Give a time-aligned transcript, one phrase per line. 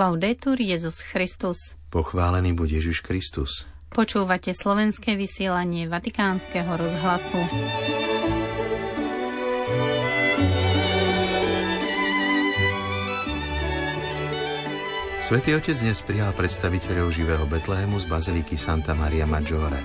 [0.00, 1.76] Laudetur Jezus Christus.
[1.92, 3.68] Pochválený buď Ježiš Kristus.
[3.92, 7.36] Počúvate slovenské vysielanie Vatikánskeho rozhlasu.
[15.20, 19.84] Svetý Otec dnes prijal predstaviteľov živého Betlehemu z Baziliky Santa Maria Maggiore.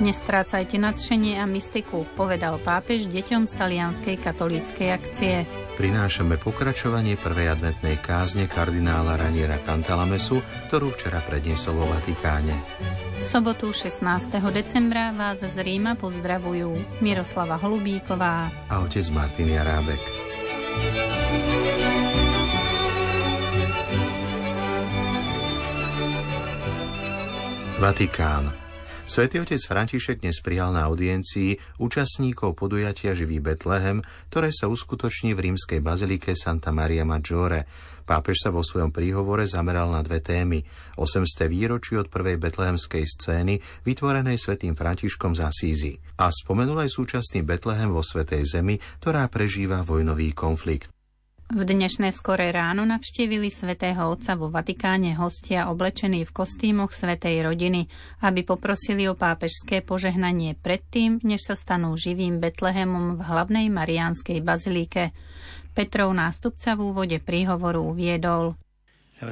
[0.00, 5.44] Nestrácajte nadšenie a mystiku, povedal pápež deťom z talianskej katolíckej akcie.
[5.76, 10.40] Prinášame pokračovanie prvej adventnej kázne kardinála Raniera Cantalamesu,
[10.72, 12.56] ktorú včera predniesol vo Vatikáne.
[13.16, 14.32] V sobotu 16.
[14.54, 20.02] decembra vás z Ríma pozdravujú Miroslava Holubíková a otec Martin Jarábek.
[27.82, 28.61] Vatikán.
[29.12, 34.00] Svetý otec František dnes prijal na audiencii účastníkov podujatia Živý Betlehem,
[34.32, 37.68] ktoré sa uskutoční v rímskej bazilike Santa Maria Maggiore.
[38.08, 40.64] Pápež sa vo svojom príhovore zameral na dve témy.
[40.96, 41.44] 800.
[41.44, 45.92] výročí od prvej betlehemskej scény, vytvorenej svetým Františkom z Asízy.
[46.16, 50.91] A spomenul aj súčasný Betlehem vo Svetej Zemi, ktorá prežíva vojnový konflikt.
[51.52, 57.92] V dnešné skoré ráno navštívili svätého Otca vo Vatikáne hostia oblečení v kostýmoch svätej rodiny,
[58.24, 65.12] aby poprosili o pápežské požehnanie predtým, než sa stanú živým Betlehemom v hlavnej mariánskej bazilike.
[65.76, 68.56] Petrov nástupca v úvode príhovoru uviedol.
[69.22, 69.30] V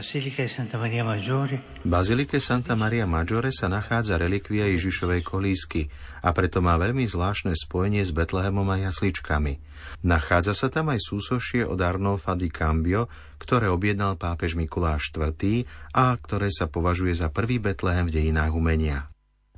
[1.83, 5.91] Bazilike Santa Maria Maggiore sa nachádza relikvia Ježišovej kolísky
[6.22, 9.58] a preto má veľmi zvláštne spojenie s Betlehemom a jasličkami.
[10.06, 13.10] Nachádza sa tam aj súsošie od Arnolfa di Cambio,
[13.42, 15.66] ktoré objednal pápež Mikuláš IV.
[15.91, 19.10] a ktoré sa považuje za prvý Betlehem v dejinách umenia.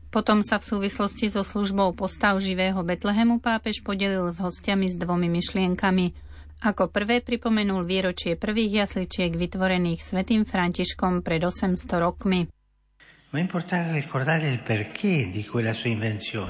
[0.08, 5.28] Potom sa v súvislosti so službou postav živého Betlehemu pápež podelil s hostiami s dvomi
[5.28, 6.06] myšlienkami–
[6.62, 12.46] ako prvé pripomenul výročie prvých jasličiek vytvorených svätým Františkom pred 800 rokmi.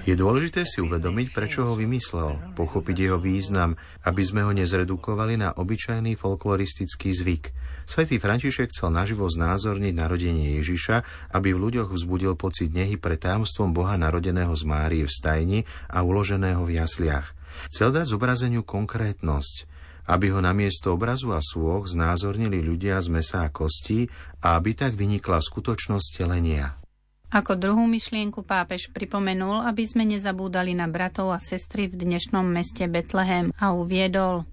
[0.03, 5.55] Je dôležité si uvedomiť, prečo ho vymyslel, pochopiť jeho význam, aby sme ho nezredukovali na
[5.55, 7.55] obyčajný folkloristický zvyk.
[7.87, 13.71] Svetý František chcel naživo znázorniť narodenie Ježiša, aby v ľuďoch vzbudil pocit nehy pre tajomstvom
[13.71, 17.31] Boha narodeného z Márie v stajni a uloženého v jasliach.
[17.71, 19.71] Chcel dať zobrazeniu konkrétnosť,
[20.09, 24.09] aby ho namiesto obrazu a súch znázornili ľudia z mesa a kostí
[24.43, 26.79] a aby tak vynikla skutočnosť telenia.
[27.33, 32.85] Ako druhú myšlienku pápež pripomenul, aby sme nezabúdali na bratov a sestry v dnešnom meste
[32.85, 34.45] Betlehem a uviedol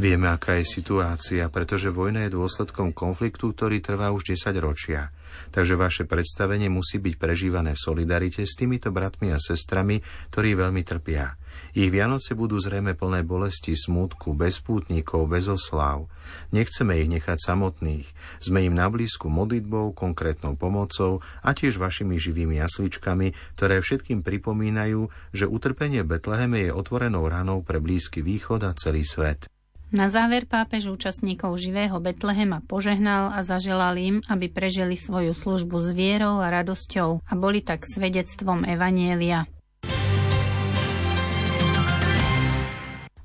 [0.00, 5.12] Vieme, aká je situácia, pretože vojna je dôsledkom konfliktu, ktorý trvá už 10 ročia.
[5.52, 10.82] Takže vaše predstavenie musí byť prežívané v solidarite s týmito bratmi a sestrami, ktorí veľmi
[10.82, 11.38] trpia.
[11.74, 16.10] Ich Vianoce budú zrejme plné bolesti, smútku, bez pútnikov, bez osláv.
[16.50, 18.06] Nechceme ich nechať samotných.
[18.42, 25.06] Sme im na blízku modlitbou, konkrétnou pomocou a tiež vašimi živými jasličkami, ktoré všetkým pripomínajú,
[25.30, 29.53] že utrpenie Betleheme je otvorenou ranou pre Blízky východ a celý svet.
[29.94, 35.94] Na záver pápež účastníkov živého Betlehema požehnal a zaželal im, aby prežili svoju službu s
[35.94, 39.46] vierou a radosťou a boli tak svedectvom Evanielia.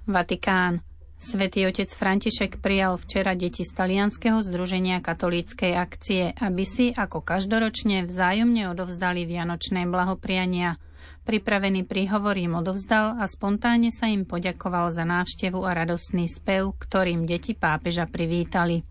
[0.05, 0.85] Vatikán.
[1.17, 8.05] Svetý otec František prijal včera deti z talianského združenia katolíckej akcie, aby si, ako každoročne,
[8.05, 10.77] vzájomne odovzdali vianočné blahopriania–
[11.29, 17.29] Pripravený príhovor im odovzdal a spontánne sa im poďakoval za návštevu a radostný spev, ktorým
[17.29, 18.81] deti pápeža privítali.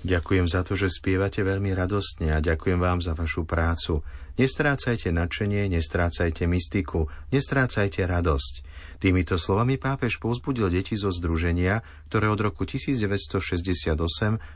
[0.00, 4.00] Ďakujem za to, že spievate veľmi radostne a ďakujem vám za vašu prácu.
[4.38, 8.54] Nestrácajte nadšenie, nestrácajte mystiku, nestrácajte radosť.
[9.02, 13.98] Týmito slovami pápež povzbudil deti zo združenia, ktoré od roku 1968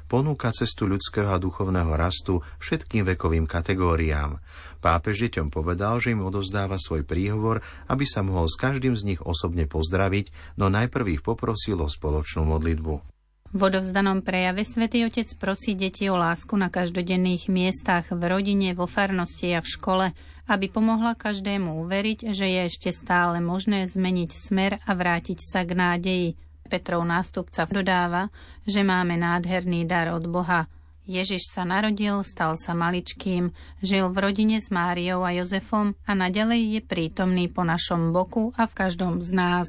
[0.06, 4.39] ponúka cestu ľudského a duchovného rastu všetkým vekovým kategóriám.
[4.79, 7.59] Pápež deťom povedal, že im odovzdáva svoj príhovor,
[7.91, 12.47] aby sa mohol s každým z nich osobne pozdraviť, no najprv ich poprosil o spoločnú
[12.47, 13.12] modlitbu.
[13.53, 18.89] V odovzdanom prejave svätý Otec prosí deti o lásku na každodenných miestach, v rodine, vo
[18.89, 20.07] farnosti a v škole,
[20.49, 25.77] aby pomohla každému uveriť, že je ešte stále možné zmeniť smer a vrátiť sa k
[25.77, 26.29] nádeji.
[26.65, 28.33] Petrov nástupca dodáva,
[28.65, 30.65] že máme nádherný dar od Boha.
[31.05, 33.53] Ježiš sa narodil, stal sa maličkým,
[33.85, 38.65] žil v rodine s Máriou a Jozefom a naďalej je prítomný po našom boku a
[38.65, 39.69] v každom z nás.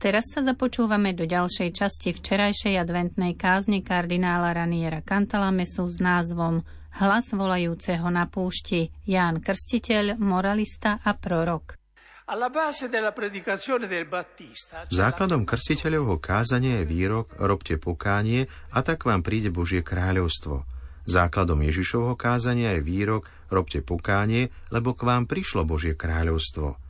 [0.00, 6.64] Teraz sa započúvame do ďalšej časti včerajšej adventnej kázne kardinála Raniera Cantalamesu s názvom
[6.96, 11.76] Hlas volajúceho na púšti Ján Krstiteľ, moralista a prorok.
[14.88, 20.64] Základom krstiteľovho kázania je výrok robte pokánie a tak vám príde Božie kráľovstvo.
[21.04, 26.80] Základom Ježišovho kázania je výrok robte pokánie, lebo k vám prišlo Božie kráľovstvo.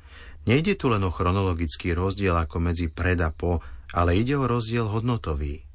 [0.49, 3.61] Nejde tu len o chronologický rozdiel ako medzi pred a po,
[3.93, 5.69] ale ide o rozdiel hodnotový.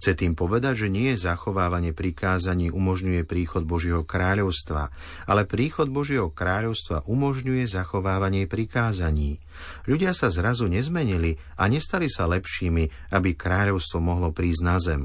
[0.00, 4.88] Chce tým povedať, že nie zachovávanie prikázaní umožňuje príchod Božieho kráľovstva,
[5.28, 9.44] ale príchod Božieho kráľovstva umožňuje zachovávanie prikázaní.
[9.84, 15.02] Ľudia sa zrazu nezmenili a nestali sa lepšími, aby kráľovstvo mohlo prísť na zem.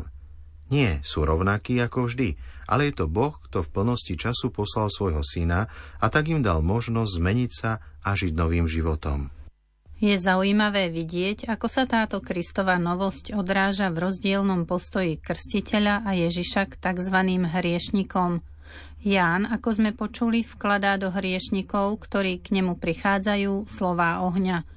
[0.73, 2.33] Nie, sú rovnakí ako vždy,
[2.65, 5.69] ale je to Boh, kto v plnosti času poslal svojho syna
[6.01, 9.29] a tak im dal možnosť zmeniť sa a žiť novým životom.
[9.95, 16.67] Je zaujímavé vidieť, ako sa táto Kristová novosť odráža v rozdielnom postoji krstiteľa a Ježiša
[16.67, 17.17] k tzv.
[17.47, 18.43] hriešnikom.
[19.05, 24.67] Ján, ako sme počuli, vkladá do hriešnikov, ktorí k nemu prichádzajú, slová ohňa.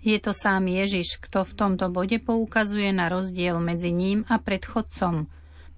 [0.00, 5.26] Je to sám Ježiš, kto v tomto bode poukazuje na rozdiel medzi ním a predchodcom.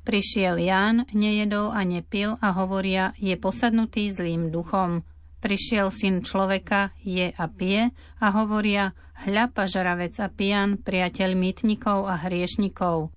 [0.08, 5.04] Prišiel Ján, nejedol a nepil a hovoria, je posadnutý zlým duchom.
[5.38, 8.96] Prišiel syn človeka, je a pije a hovoria,
[9.28, 13.12] hľa pažaravec a pijan, priateľ mýtnikov a hriešnikov.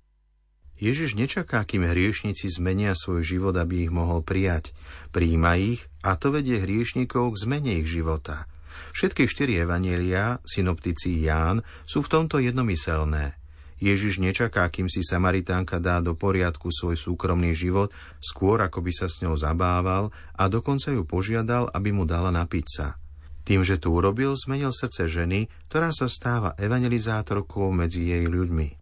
[0.82, 4.74] Ježiš nečaká, kým hriešnici zmenia svoj život, aby ich mohol prijať.
[5.14, 8.50] Príjima ich a to vedie hriešnikov k zmene ich života.
[8.92, 13.36] Všetky štyri evanielia, synoptici Ján, sú v tomto jednomyselné–
[13.82, 17.90] Ježiš nečaká, kým si Samaritánka dá do poriadku svoj súkromný život,
[18.22, 22.66] skôr ako by sa s ňou zabával a dokonca ju požiadal, aby mu dala napiť
[22.70, 22.94] sa.
[23.42, 28.78] Tým, že to urobil, zmenil srdce ženy, ktorá sa stáva evangelizátorkou medzi jej ľuďmi.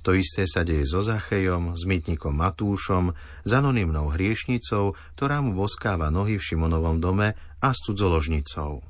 [0.00, 3.12] To isté sa deje so Zachejom, s mytnikom Matúšom,
[3.44, 8.80] s anonimnou hriešnicou, ktorá mu boskáva nohy v Šimonovom dome a s cudzoložnicou.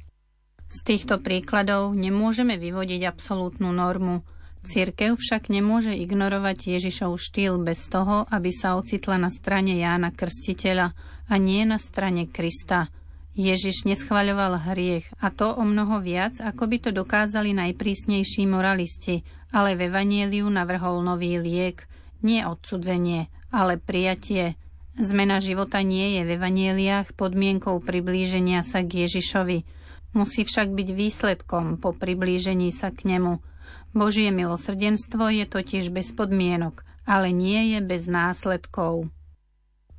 [0.69, 4.21] Z týchto príkladov nemôžeme vyvodiť absolútnu normu–
[4.69, 10.93] Církev však nemôže ignorovať Ježišov štýl bez toho, aby sa ocitla na strane Jána Krstiteľa
[11.31, 12.93] a nie na strane Krista.
[13.33, 19.23] Ježiš neschvaľoval hriech a to o mnoho viac, ako by to dokázali najprísnejší moralisti,
[19.55, 21.87] ale v Evanieliu navrhol nový liek,
[22.27, 24.59] nie odsudzenie, ale prijatie.
[24.99, 29.78] Zmena života nie je v Evanieliách podmienkou priblíženia sa k Ježišovi.
[30.17, 33.39] Musí však byť výsledkom po priblížení sa k nemu–
[33.97, 39.09] Božie milosrdenstvo je totiž bez podmienok, ale nie je bez následkov.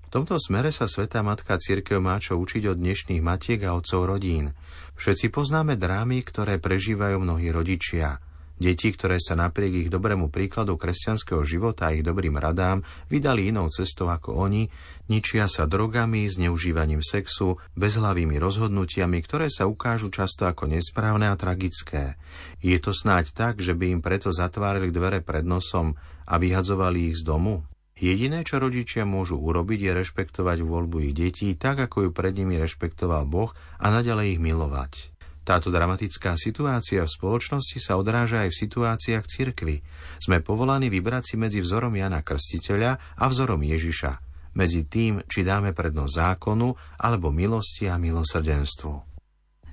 [0.06, 4.10] V tomto smere sa Svetá Matka Církev má čo učiť od dnešných matiek a otcov
[4.10, 4.58] rodín.
[4.98, 8.18] Všetci poznáme drámy, ktoré prežívajú mnohí rodičia–
[8.60, 13.72] Deti, ktoré sa napriek ich dobrému príkladu kresťanského života a ich dobrým radám vydali inou
[13.72, 14.68] cestou ako oni,
[15.08, 22.20] ničia sa drogami, zneužívaním sexu, bezhlavými rozhodnutiami, ktoré sa ukážu často ako nesprávne a tragické.
[22.60, 25.96] Je to snáď tak, že by im preto zatvárali dvere pred nosom
[26.28, 27.64] a vyhadzovali ich z domu?
[28.00, 32.60] Jediné, čo rodičia môžu urobiť, je rešpektovať voľbu ich detí tak, ako ju pred nimi
[32.60, 35.19] rešpektoval Boh a naďalej ich milovať.
[35.50, 39.82] Táto dramatická situácia v spoločnosti sa odráža aj v situáciách cirkvy.
[40.22, 44.12] Sme povolaní vybrať si medzi vzorom Jana Krstiteľa a vzorom Ježiša,
[44.54, 46.70] medzi tým, či dáme prednosť zákonu
[47.02, 48.94] alebo milosti a milosrdenstvu.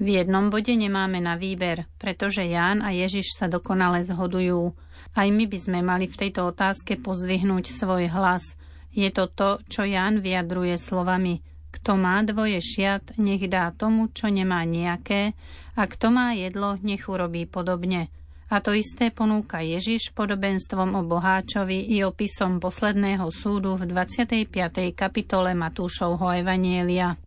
[0.01, 4.73] V jednom bode nemáme na výber, pretože Ján a Ježiš sa dokonale zhodujú.
[5.13, 8.57] Aj my by sme mali v tejto otázke pozvihnúť svoj hlas.
[8.97, 11.37] Je to to, čo Ján vyjadruje slovami–
[11.77, 15.37] kto má dvoje šiat, nech dá tomu, čo nemá nejaké,
[15.77, 18.09] a kto má jedlo, nech urobí podobne.
[18.49, 24.49] A to isté ponúka Ježiš podobenstvom o boháčovi i opisom posledného súdu v 25.
[24.97, 27.19] kapitole Matúšovho Evanielia.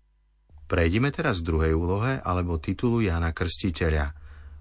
[0.66, 4.16] Prejdime teraz k druhej úlohe alebo titulu Jana Krstiteľa.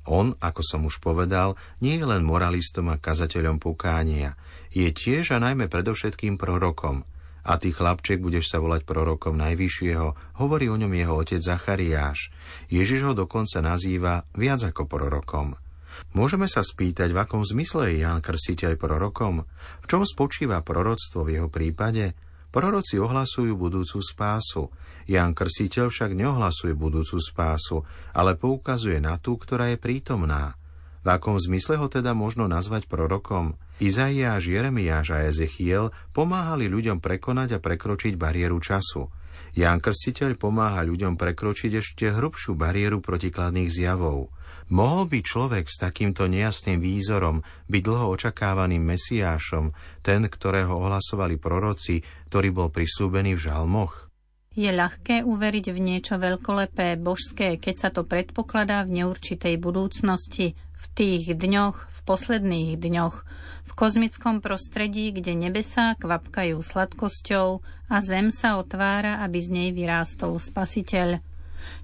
[0.09, 4.35] On, ako som už povedal, nie je len moralistom a kazateľom pokánia.
[4.73, 7.05] Je tiež a najmä predovšetkým prorokom–
[7.49, 12.29] a ty, chlapček, budeš sa volať prorokom Najvyššieho, hovorí o ňom jeho otec Zachariáš.
[12.69, 15.57] Ježiš ho dokonca nazýva viac ako prorokom.
[16.13, 19.49] Môžeme sa spýtať, v akom zmysle je Ján Krstiteľ prorokom?
[19.81, 22.13] V čom spočíva proroctvo v jeho prípade?
[22.53, 24.69] Proroci ohlasujú budúcu spásu.
[25.09, 27.81] Ján Krstiteľ však neohlasuje budúcu spásu,
[28.13, 30.58] ale poukazuje na tú, ktorá je prítomná.
[31.03, 33.55] V akom zmysle ho teda možno nazvať prorokom?
[33.79, 39.07] Izaiáš, Jeremiáš a Ezechiel pomáhali ľuďom prekonať a prekročiť bariéru času.
[39.55, 44.35] Ján Krstiteľ pomáha ľuďom prekročiť ešte hrubšiu bariéru protikladných zjavov.
[44.69, 47.41] Mohol by človek s takýmto nejasným výzorom
[47.73, 49.73] byť dlho očakávaným mesiášom,
[50.05, 54.13] ten, ktorého ohlasovali proroci, ktorý bol prisúbený v žalmoch?
[54.59, 60.87] Je ľahké uveriť v niečo veľkolepé, božské, keď sa to predpokladá v neurčitej budúcnosti, v
[60.95, 63.17] tých dňoch, v posledných dňoch,
[63.67, 70.39] v kozmickom prostredí, kde nebesá kvapkajú sladkosťou a zem sa otvára, aby z nej vyrástol
[70.39, 71.19] spasiteľ.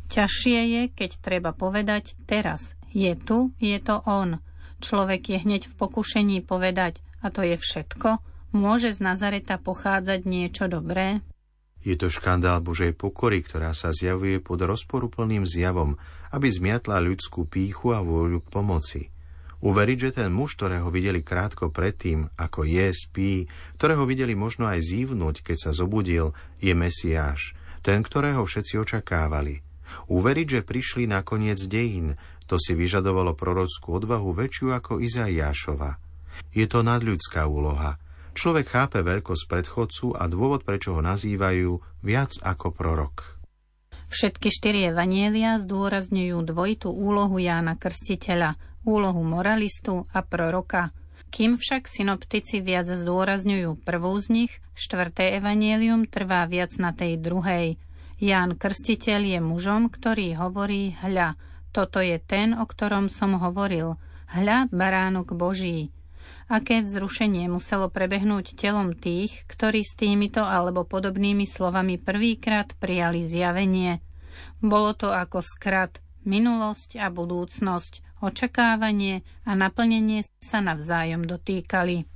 [0.09, 2.79] Ťažšie je, keď treba povedať teraz.
[2.95, 4.39] Je tu, je to on.
[4.79, 8.23] Človek je hneď v pokušení povedať, a to je všetko.
[8.55, 11.19] Môže z Nazareta pochádzať niečo dobré?
[11.85, 16.00] Je to škandál Božej pokory, ktorá sa zjavuje pod rozporuplným zjavom,
[16.33, 19.03] aby zmiatla ľudskú píchu a vôľu k pomoci.
[19.61, 23.33] Uveriť, že ten muž, ktorého videli krátko predtým, ako je, spí,
[23.76, 27.53] ktorého videli možno aj zívnuť, keď sa zobudil, je Mesiáš,
[27.85, 29.61] ten, ktorého všetci očakávali.
[30.09, 32.17] Uveriť, že prišli na koniec dejín,
[32.49, 36.00] to si vyžadovalo prorockú odvahu väčšiu ako Izaiášova.
[36.57, 38.00] Je to nadľudská úloha–
[38.35, 43.38] Človek chápe veľkosť predchodcu a dôvod, prečo ho nazývajú viac ako prorok.
[44.11, 50.91] Všetky štyri evanielia zdôrazňujú dvojitú úlohu Jána Krstiteľa, úlohu moralistu a proroka.
[51.31, 57.79] Kým však synoptici viac zdôrazňujú prvú z nich, štvrté evanielium trvá viac na tej druhej.
[58.19, 61.38] Ján Krstiteľ je mužom, ktorý hovorí hľa,
[61.75, 63.99] toto je ten, o ktorom som hovoril.
[64.31, 65.95] Hľa, baránok Boží
[66.49, 74.01] aké vzrušenie muselo prebehnúť telom tých, ktorí s týmito alebo podobnými slovami prvýkrát prijali zjavenie.
[74.61, 82.09] Bolo to ako skrat, minulosť a budúcnosť, očakávanie a naplnenie sa navzájom dotýkali.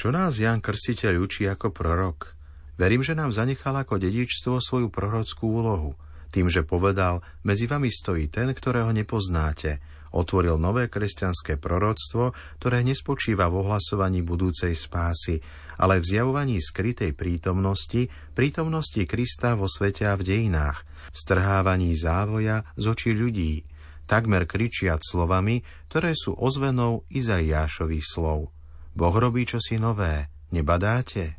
[0.00, 2.32] Čo nás Jan Krstiteľ učí ako prorok?
[2.80, 5.92] Verím, že nám zanechal ako dedičstvo svoju prorockú úlohu,
[6.32, 13.46] tým, že povedal, medzi vami stojí ten, ktorého nepoznáte, otvoril nové kresťanské proroctvo, ktoré nespočíva
[13.46, 15.38] v ohlasovaní budúcej spásy,
[15.80, 22.66] ale v zjavovaní skrytej prítomnosti, prítomnosti Krista vo svete a v dejinách, v strhávaní závoja
[22.76, 23.64] z očí ľudí,
[24.04, 28.52] takmer kričiac slovami, ktoré sú ozvenou Izaiášových slov.
[28.92, 31.38] Boh robí čosi nové, nebadáte?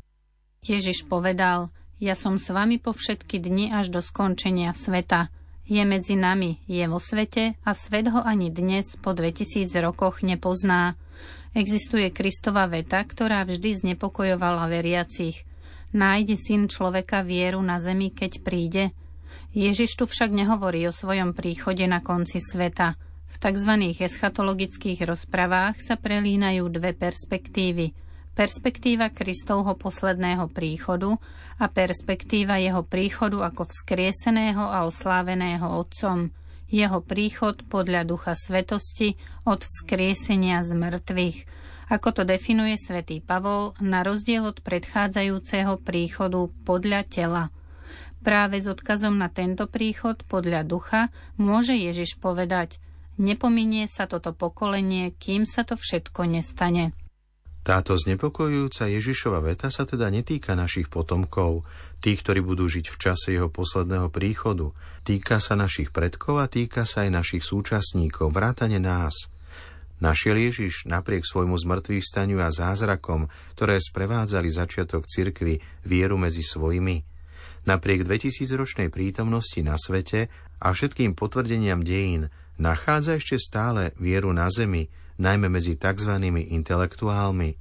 [0.64, 1.68] Ježiš povedal,
[2.00, 5.28] ja som s vami po všetky dni až do skončenia sveta–
[5.72, 11.00] je medzi nami, je vo svete a svet ho ani dnes po 2000 rokoch nepozná.
[11.56, 15.48] Existuje Kristova veta, ktorá vždy znepokojovala veriacich.
[15.96, 18.84] Nájde syn človeka vieru na zemi, keď príde.
[19.56, 23.00] Ježiš tu však nehovorí o svojom príchode na konci sveta.
[23.32, 23.72] V tzv.
[23.96, 27.96] eschatologických rozprávách sa prelínajú dve perspektívy–
[28.32, 31.20] perspektíva Kristovho posledného príchodu
[31.60, 36.32] a perspektíva jeho príchodu ako vzkrieseného a osláveného Otcom,
[36.72, 41.38] jeho príchod podľa Ducha Svetosti od vzkriesenia z mŕtvych,
[41.92, 47.44] ako to definuje svätý Pavol na rozdiel od predchádzajúceho príchodu podľa tela.
[48.24, 52.80] Práve s odkazom na tento príchod podľa ducha môže Ježiš povedať,
[53.20, 56.96] nepominie sa toto pokolenie, kým sa to všetko nestane.
[57.62, 61.62] Táto znepokojujúca Ježišova veta sa teda netýka našich potomkov,
[62.02, 64.74] tých, ktorí budú žiť v čase jeho posledného príchodu.
[65.06, 69.30] Týka sa našich predkov a týka sa aj našich súčasníkov, vrátane nás.
[70.02, 77.06] Našiel Ježiš napriek svojmu zmrtvých staniu a zázrakom, ktoré sprevádzali začiatok cirkvy, vieru medzi svojimi.
[77.70, 80.26] Napriek 2000-ročnej prítomnosti na svete
[80.58, 82.26] a všetkým potvrdeniam dejín
[82.60, 84.88] nachádza ešte stále vieru na zemi,
[85.20, 86.12] najmä medzi tzv.
[86.50, 87.56] intelektuálmi.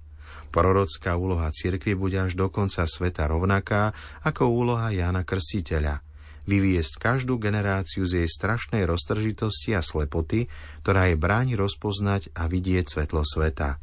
[0.51, 3.95] Prorocká úloha cirkvi bude až do konca sveta rovnaká
[4.27, 6.03] ako úloha Jána Krstiteľa.
[6.43, 10.51] Vyviesť každú generáciu z jej strašnej roztržitosti a slepoty,
[10.83, 13.79] ktorá jej bráni rozpoznať a vidieť svetlo sveta.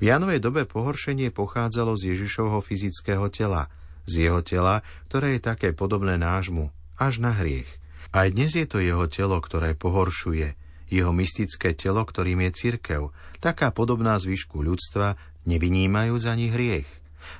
[0.00, 3.68] V Jánovej dobe pohoršenie pochádzalo z Ježišovho fyzického tela,
[4.08, 7.79] z jeho tela, ktoré je také podobné nášmu, až na hriech.
[8.10, 10.58] Aj dnes je to jeho telo, ktoré pohoršuje,
[10.90, 15.14] jeho mystické telo, ktorým je cirkev, taká podobná zvyšku ľudstva,
[15.46, 16.90] nevynímajú za nich hriech.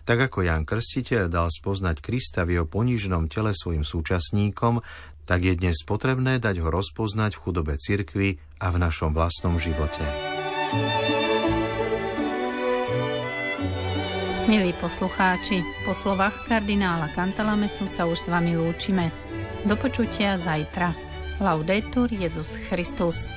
[0.07, 4.87] Tak ako Jan Krstiteľ dal spoznať Krista v jeho ponížnom tele svojim súčasníkom,
[5.27, 10.07] tak je dnes potrebné dať ho rozpoznať v chudobe cirkvy a v našom vlastnom živote.
[14.47, 19.11] Milí poslucháči, po slovách kardinála Cantalamesu sa už s vami lúčime.
[19.61, 20.97] Do počutia zajtra.
[21.41, 23.29] Laudetur Jezus Christus.